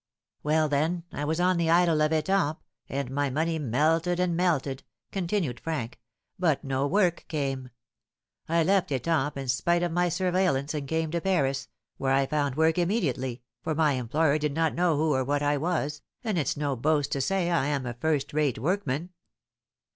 [0.41, 2.59] "Well, then, I was on the idle of Etampes,
[2.89, 4.81] and my money melted and melted,"
[5.11, 5.99] continued Frank,
[6.39, 7.69] "but no work came.
[8.49, 11.67] I left Etampes, in spite of my surveillance, and came to Paris,
[11.97, 15.57] where I found work immediately, for my employer did not know who or what I
[15.57, 19.11] was, and it's no boast to say I am a first rate workman.